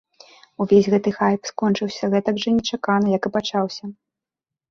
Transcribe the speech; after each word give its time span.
Увесь 0.63 0.87
гэты 0.93 1.09
хайп 1.17 1.41
скончыўся 1.49 2.05
гэтак 2.15 2.35
жа 2.43 2.49
нечакана, 2.55 3.07
як 3.17 3.23
і 3.31 3.33
пачаўся. 3.35 3.83